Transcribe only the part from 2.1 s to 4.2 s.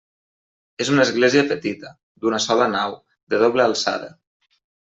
d'una sola nau, de doble alçada.